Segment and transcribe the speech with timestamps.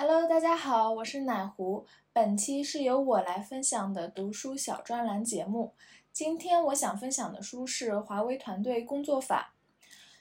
[0.00, 1.84] Hello，大家好，我是奶壶。
[2.12, 5.74] 本期是由我来分享的读书小专栏节目。
[6.12, 9.56] 今天我想分享的书是华为团队工作法。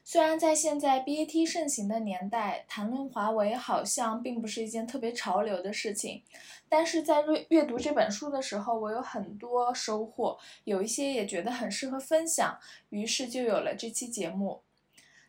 [0.03, 6.23] 虽然在现在 BAT 盛行的年代，谈论华为好像并不是一件特别潮流的事情，
[6.67, 12.57] 但是在阅阅读这本书的时候，我有很多收获，有一些也觉得很适合分享，
[12.89, 14.63] 于是就有了这期节目。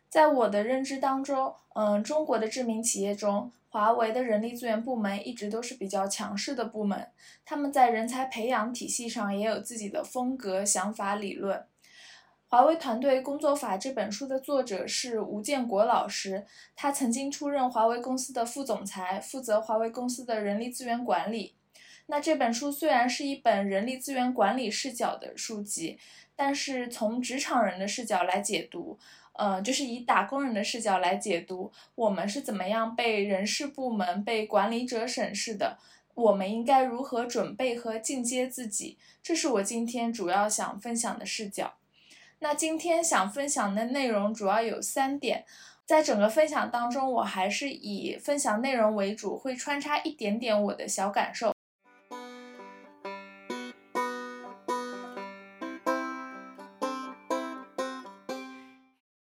[0.09, 7.07] 在我的认知当中，嗯，中国的知名企业中，华为的人力资源部门一直都是比较强势的部门。
[7.45, 11.57] 他们在人才培养体系上也有自己的风格、想法、理论。
[12.51, 21.53] 《华为团队工作法》这本书的作者是吴建国老师，他曾经出任华为公司的副总裁，负责华为公司的人力资源管理。
[22.07, 25.99] 那这本书虽然是一本人力资源管理视角的书籍，
[26.39, 28.97] 但是从职场人的视角来解读。
[29.33, 35.77] 呃，就是以打工人的视角来解读，我们是怎么样被人事部门、被管理者审视的，
[36.13, 41.75] 我们应该如何准备和进阶自己，这是我今天主要想分享的视角。
[42.39, 45.45] 那今天想分享的内容主要有三点，
[45.85, 51.53] 在整个分享当中，我还是以分享内容为主，会穿插一点点我的小感受。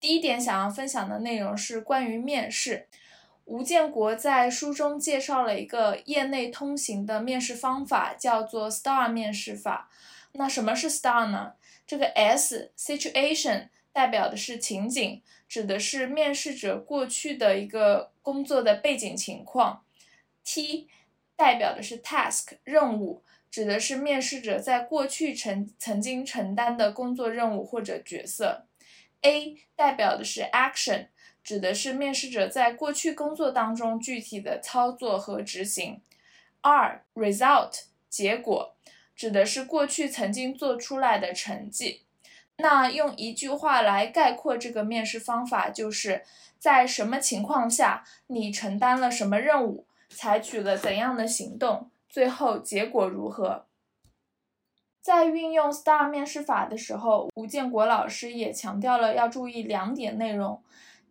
[0.00, 2.88] 第一点想要分享的内容是关于面试。
[3.44, 9.90] 吴建国在书中介绍了一个业内通行的面试方法，叫做 STAR 面试法。
[10.32, 11.54] 那什么是 STAR 呢？
[11.86, 19.84] 这个 S situation 代表的是情景，指的是面试者过去的一个工作的背景情况。
[20.44, 20.88] T
[21.36, 28.66] 代表的是 task 任务，指的是面试者在过去曾曾经承担的工作任务或者角色。
[29.22, 31.08] A 代表的是 action，
[31.42, 36.00] 指的是面试者在过去工作当中具体的操作和执行。
[36.62, 38.74] 二 result 结果，
[39.14, 42.02] 指的是过去曾经做出来的成绩。
[42.56, 46.22] 那用一句话来概括这个面试方法，就是
[46.58, 53.66] 在什么情况下你承担了什么任务，采取了怎样的行动，最后结果如何。
[55.00, 60.62] 在运用 STAR 面试法的时候，吴建国老师也强调了要注意两点内容。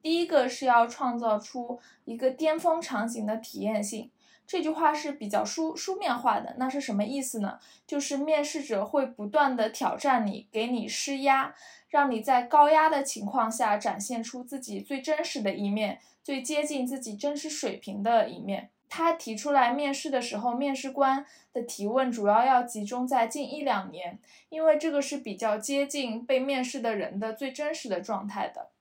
[0.02, 4.12] 第一个是要创造出一个巅峰场景的体验性。
[4.48, 7.60] 这句话是比较书书面化的，那是什么意思呢？
[7.86, 11.54] 就是面试者会不断的挑战你，给你施压，
[11.90, 18.72] 让你在高压的情况下展现出自己最真实的一面，最接近自己真实水平的一面。
[18.90, 24.20] 他提出来，面试的时候，面试官的提问主要要集中在近一两年，
[24.50, 28.72] 因为这个是比较接近被面试的人的最真实的状态的。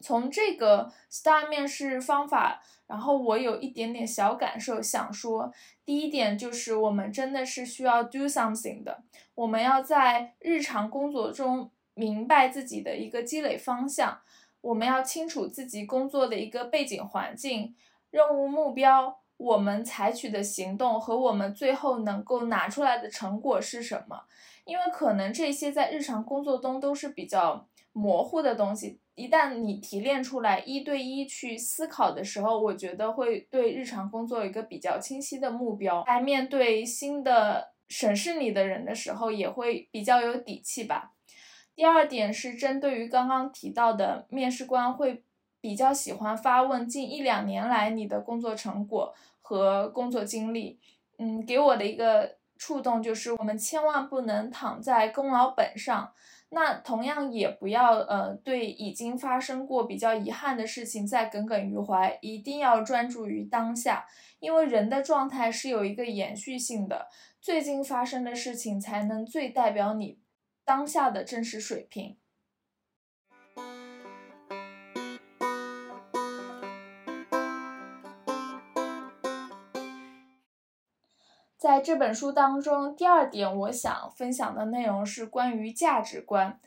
[0.00, 5.52] 从这个 STAR 面试方法，然后我有一点点小感受，想说，
[5.84, 9.02] 第一点就是我们真的是需要 do something 的，
[9.36, 14.20] 我们要在日常工作中明白自己的一个积累方向，
[14.60, 17.74] 我们要清楚自己工作的一个背景环境、
[18.10, 19.21] 任务目标。
[19.42, 24.22] 我们采取的行动和我们最后能够拿出来的成果是什么？
[24.64, 41.12] 因为可能这些在日常工作中都是比较模糊的东西，一旦你提炼出来，一对一去思考的时候，我觉得会对日常工作有一个比较清晰的目标，在面对新的审视你的人的时候，也会比较有底气吧。
[41.74, 45.24] 第二点是针对于刚刚提到的，面试官会
[45.60, 49.12] 比较喜欢发问近一两年来你的工作成果。
[49.42, 50.80] 和工作经历，
[51.18, 56.14] 嗯，给我的一个触动就是，我们千万不能躺在功劳本上。
[56.54, 64.06] 那同样也不要呃，对已经发生过比较遗憾的事情再耿耿于怀，一定要专注于当下，
[64.38, 67.08] 因为人的状态是有一个延续性的。
[67.40, 70.18] 最近发生的事情才能最代表你
[70.64, 72.18] 当下的真实水平。
[81.62, 86.58] 在这本书当中，第二点我想分享的内容是关于价值观。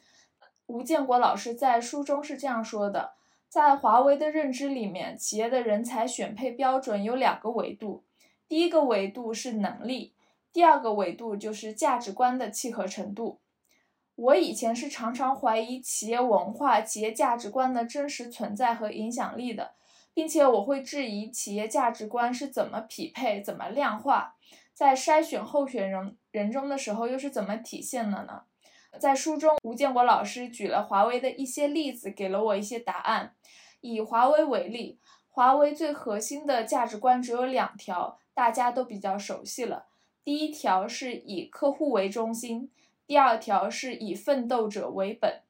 [0.68, 3.12] 吴建国老师在书中是这样说的：
[3.50, 8.06] 在华为的认知里面，企业的人才选配标准有两个维度，
[8.47, 10.13] 第一个维度是能力，
[10.53, 13.41] 第二个维度就是价值观的契合程度。
[14.15, 19.74] 我以前是常常怀疑企业文化、企业价值观的真实存在和影响力的，
[20.13, 24.35] 并且我会质疑企业价值观是怎么匹配、怎么量化。
[24.75, 28.44] 在筛选候选人人中的时候，又是怎么体现的呢？
[29.00, 33.33] 在书中，吴建国老师举了华为的一些例子，给了我一些答案。
[33.80, 35.00] 以华为为例，
[35.30, 39.86] 华为最核心的价值观只有两条，大家都比较熟悉了。
[40.25, 42.69] 第一条是以客户为中心，
[43.07, 45.42] 第二条是以奋斗者为本。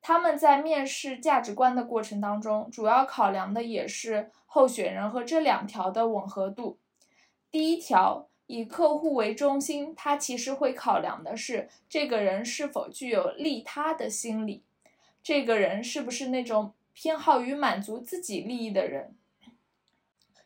[0.00, 6.78] 他们在面试价值观的过程当中，主要考量的也是候选人和这两条的吻合度。
[7.50, 14.62] 第一条以客户为中心，他其实会考量的是这个人是否具有利他的心理，
[15.22, 19.14] 这个人是不是那种偏好于满足自己利益的人。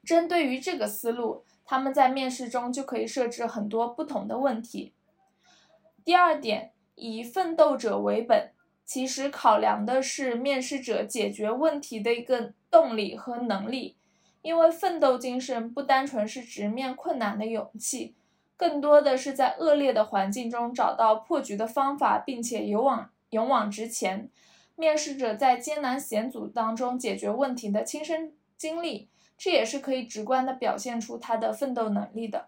[0.05, 4.93] 针对于这个思路，他们在面试中就可以设置很多不同的问题。
[6.05, 8.53] 第二点，以奋斗者为本。
[8.87, 13.97] 其实考量的是面试者解决问题的一个动力和能力，
[14.43, 18.15] 因为奋斗精神不单纯是直面困难的勇气，
[18.57, 24.31] 更多的是在恶劣的环境中找到破局的方法，并且勇往勇往直前。
[24.77, 32.47] 面试者在艰难险阻当中解决问题的亲身经历，这也是可以直观的表现出他的奋斗能力的。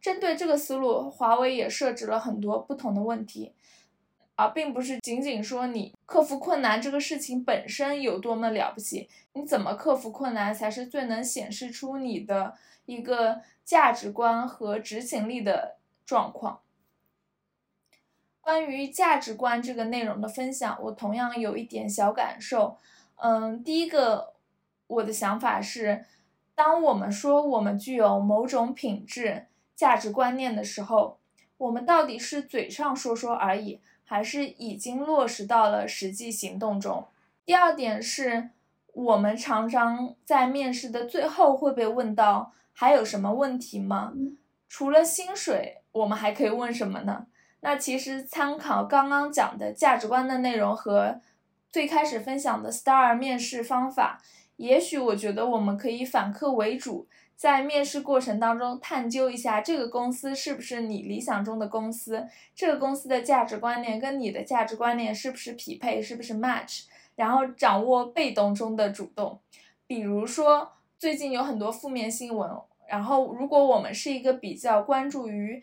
[0.00, 3.52] 针对这个思路，华为也设置了很多不同的问题。
[4.40, 12.54] 而并不是仅仅说你克服困难这个事情本身有多么了不起，你怎么克服困难才是最能显示出你的
[12.86, 15.76] 一个价值观和执行力的
[16.06, 16.60] 状况。
[18.40, 22.78] 关于价值观这个内容的分享，我同样有一点小感受。
[23.16, 24.32] 嗯，第一个
[24.86, 26.06] 我的想法是，
[26.54, 31.18] 当我们说我们具有某种品质、价值观念的时候，
[31.58, 33.82] 我们到底是嘴上说说而已。
[34.10, 37.06] 还是已经落实到了实际行动中。
[37.46, 38.50] 第二点是，
[38.92, 44.12] 我们常常在面试的最后会被问到还有什么问题吗？
[44.68, 47.28] 除了薪水，我们还可以问什么呢？
[47.60, 51.20] 那其实参考刚刚讲的价值观的内容和
[51.70, 54.20] 最开始分享的 STAR 面试方法，
[54.56, 57.06] 也许我觉得我们可以反客为主。
[57.40, 66.84] 在面试过程当中，探究一下这个公司是不是你理想中的公司，这个公司的价值观念跟你的价值观念是不是匹配，是不是 match，
[67.16, 69.40] 然后掌握被动中的主动。
[69.86, 72.50] 比如说，最近有很多负面新闻，
[72.86, 75.62] 然后如果我们是一个比较关注于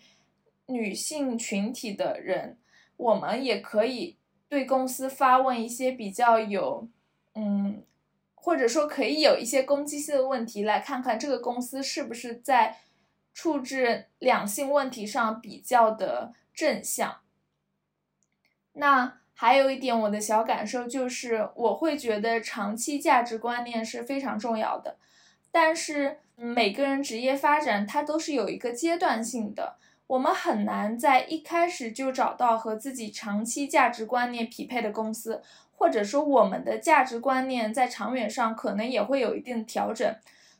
[0.65, 2.57] 女性群体的人，
[2.97, 4.17] 我们也可以
[4.49, 6.87] 对公司发问一些比较有，
[7.35, 7.83] 嗯。
[8.47, 12.77] 或者说可以有一些攻击性的问题，来看看这个公司是不是在
[13.33, 17.17] 处置两性问题上比较的正向。
[18.71, 24.97] 那还有一点我的小感受就是，我会觉得长期价值观念是非常重要的，
[25.51, 29.75] 但是每个人职业发展它都是有一个阶段性的，
[30.07, 35.43] 我们很难在一开始就找到和自己长期价值观念匹配的公司。
[35.79, 40.11] 或者说，我们的价值观念在长远上可能也会有一定的调整。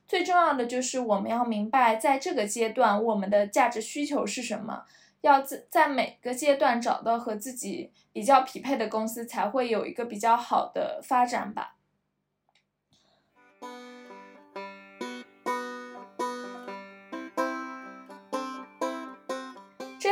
[0.08, 4.84] 最重要的就是我们要明白，在这个阶段我们的价值需求是什么，
[5.22, 11.77] 要在在每个阶段找到和自己比较匹配的公司，才会有一个比较好的发展吧。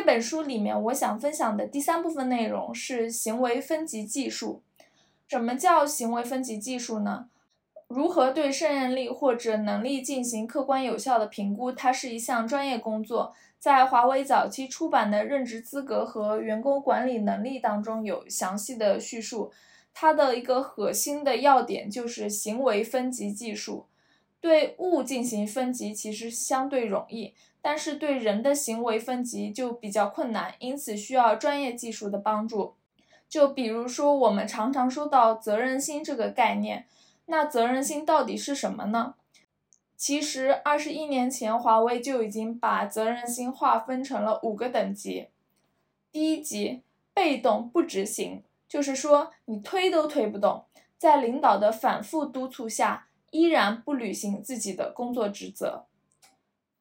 [0.05, 4.61] 本书里面，我想分享的第三部分内容是行为分级技术。
[5.27, 7.27] 什么叫行为分级技术呢？
[7.87, 11.71] 如何对胜任力或者能力进行客观有效的评估？
[11.71, 13.33] 它是一项专业工作。
[13.59, 19.51] 在华为早期出版的《任职资格和员工管理能力》当中有详细的叙述。
[19.93, 23.85] 它的一个核心的要点就是行为分级技术。
[24.45, 27.33] 对物进行分级其实相对容易，
[27.63, 32.75] 但是对人的行为分级就比较困难，因此需要专业技术的帮助。
[33.27, 36.85] 就比如说，我们常常说到责任心这个概念，
[37.25, 39.15] 那责任心到底是什么呢？
[39.97, 45.29] 其实，二十一年前，华为就已经把责任心划分成了五个等级。
[46.11, 46.83] 第一级，
[47.15, 50.65] 被动不执行，就是说你推都推不动，
[50.99, 55.87] 在领导的反复督促下，依然不履行自己的工作职责。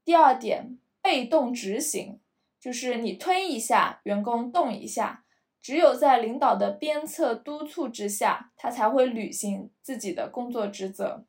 [0.05, 2.21] 第二点，被动执行，
[2.61, 5.25] 就是你推一下，员工动一下。
[5.61, 11.25] 只有在领导的鞭策督促之下，他才会履行自己的工作职责。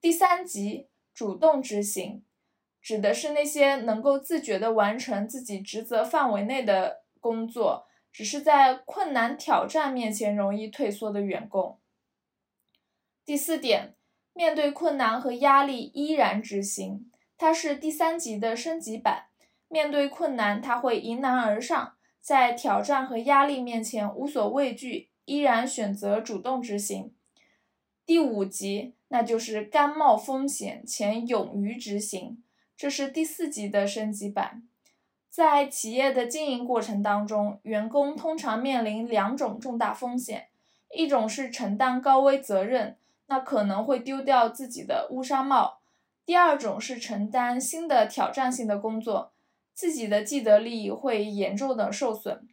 [0.00, 2.22] 第三级主动执行，
[2.82, 11.80] 指的是那些能够自觉地完成自己职责范围内的工作，只是在困难挑战面前容易退缩的员工。
[13.24, 13.96] 第四点，
[14.34, 19.28] 面对困难和压力依然执行，它是第三级的升级版。
[19.68, 21.94] 面对困难，他会迎难而上。
[22.20, 27.12] 在挑战和压力面前无所畏惧，依然选择主动执行。
[28.06, 32.42] 第五级，那就是甘冒风险且勇于执行，
[32.76, 34.62] 这是第四级的升级版。
[35.28, 40.48] 在企业的经营过程当中，员工通常面临两种重大风险，
[40.94, 45.80] 一种是承担高危责任，那可能会丢掉自己的乌纱帽；
[46.26, 49.32] 第二种是承担新的挑战性的工作，
[49.72, 52.46] 自己的既得利益会严重的受损。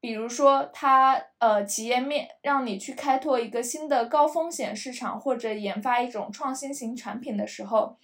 [0.00, 7.96] 比如说，他呃，企业面让你去开拓一个新的高风险市场，或者研发一种创新型产品的时候，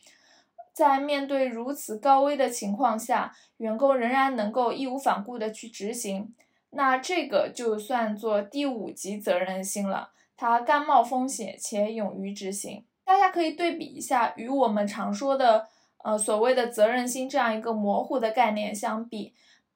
[0.73, 6.35] 在面对如此高危的情况下，员工仍然能够义无反顾的去执行，
[6.71, 10.11] 那这个就算作第五级责任心了。
[10.37, 12.85] 他甘冒风险且勇于执行。
[13.05, 15.69] 大家可以对比一下，与我们常说的
[16.03, 19.35] 呃所谓的责任心这样一个模糊的概念相比。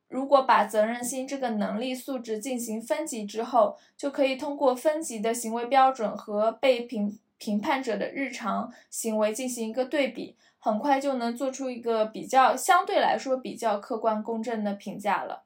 [0.09, 15.45] 如果把责任心这个能力素质进行分级之后，就可以通过分级的行为标准和被评评判者的日常行为进行一个对比，很快就能做出一个比较相对来说比较客观公正的评价了。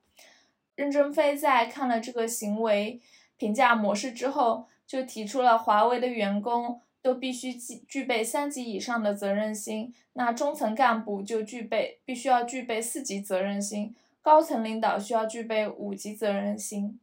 [0.76, 3.00] 任正非在看了这个行为
[3.36, 13.94] 评价模式之后，就提出了华为的员工都必须具具备三级以上的责任心，那中层干部就具备必须要具备四级责任心。
[14.20, 17.00] 高层领导需要具备五级责任心。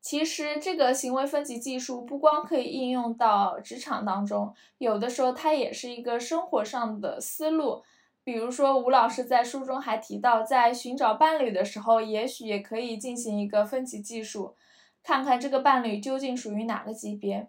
[0.00, 7.84] 其实，这个行为分级技术不光可以应用到职场当中，有的时候它也是一个生活上的思路。
[8.24, 14.56] 比如说，吴老师在书中还提到，在寻找伴侣的时候，也许也可以进行一个分级技术，
[15.04, 17.48] 看看这个伴侣究竟属于哪个级别。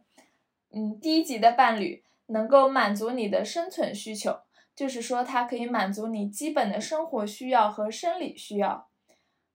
[0.72, 4.42] 嗯，低级的伴侣能够满足你的生存需求。
[4.76, 8.90] 就是说，它可以满足你基本的生活需要和生理需要。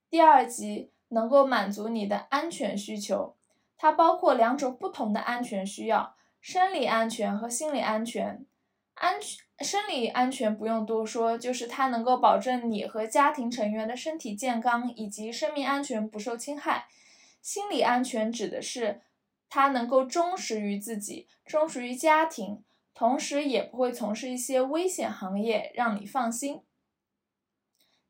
[0.09, 3.37] 第二级能够满足你的安全需求，
[3.76, 8.47] 它包括两种不同的安全需要：生理安全和心理安全。
[8.95, 16.87] 安全生理安全不用多说，就是它能够保证你和家庭成员的身体健康以及生命安全不受侵害。
[17.40, 19.02] 心理安全指的是
[19.49, 22.64] 他能够忠实于自己，忠实于家庭。
[22.92, 26.62] 同时也不会从事一些危险行业，让你放心。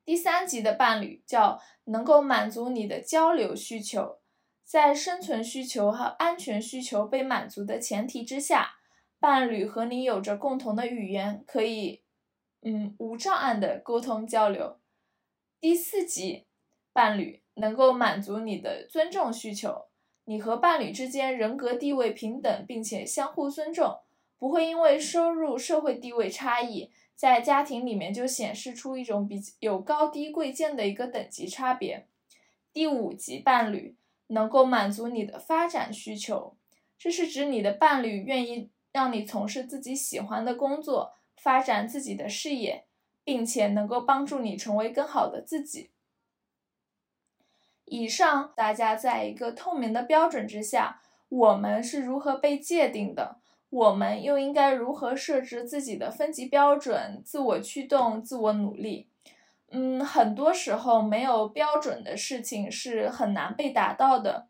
[0.04, 4.18] 第三级的伴侣叫能够满足你的交流需求，
[4.64, 8.78] 在生存需求和安全需求被满足的前提之下，
[9.20, 12.02] 伴侣和你有着共同的语言，可以
[12.62, 14.80] 嗯无障碍的沟通交流。
[15.60, 16.48] 第四级
[16.92, 19.86] 伴侣能够满足你的尊重需求，
[20.24, 23.98] 你和伴侣之间人格地位平等，并且相互尊重。
[24.38, 32.06] 不会因为收入、社会地位差异，在家庭里面就显示出一种比有高低贵贱的一个等级差别。
[32.72, 33.96] 第五级伴侣
[34.28, 36.56] 能够满足你的发展需求，
[36.98, 42.86] 这是指你的伴侣愿意让你从事自己喜欢的工作，发展自己的事业，
[43.22, 45.90] 并且能够帮助你成为更好的自己。
[47.90, 53.38] 以上，大家在一个透明的标准之下，我们是如何被界定的？
[53.68, 57.20] 我们又应该如何设置自己的分级标准？
[57.24, 59.08] 自我驱动，自我努力。
[59.72, 64.46] 嗯，很多时候没有标准的事情是很难被达到的，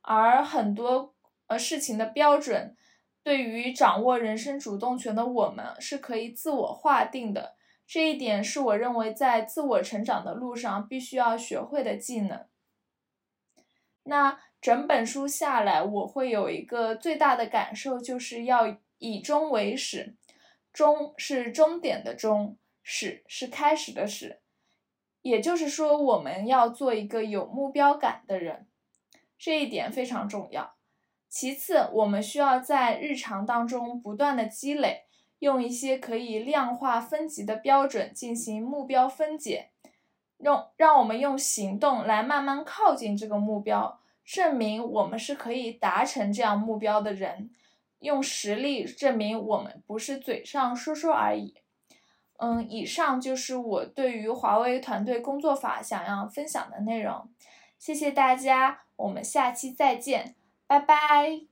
[0.00, 1.12] 而很多
[1.48, 2.74] 呃事情的标准，
[3.22, 7.54] 对于掌握人生主动权的我们是可以自我划定的。
[7.86, 12.46] 这一点是我认为在自我成长的路上必须要学会的技能。
[14.08, 14.40] 那。
[14.60, 20.16] 整本书下来，我会有一个最大的感受，就是要以终为始。
[20.72, 24.40] 终是终点的终，始是开始的始。
[25.22, 28.66] 也就是说，我们要做一个有目标感的人，
[29.38, 30.74] 这一点非常重要。
[31.28, 35.04] 其次，我们需要在日常当中不断的积累，
[35.38, 39.70] 用一些可以量化分级的标准进行目标分解，
[40.38, 44.00] 用让我们用行动来慢慢靠近这个目标。
[44.24, 47.50] 证明我们是可以达成这样目标的人，
[48.00, 51.54] 用实力证明我们不是嘴上说说而已。
[52.36, 57.28] 嗯，以上就是我对于华为团队工作法想要分享的内容。
[57.78, 61.47] 谢谢大家，我们下期再见，拜拜。